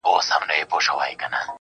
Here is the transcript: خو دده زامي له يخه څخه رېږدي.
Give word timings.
خو 0.09 0.13
دده 0.17 0.25
زامي 0.27 0.45
له 0.49 0.55
يخه 0.61 0.77
څخه 0.85 0.93
رېږدي. 1.07 1.41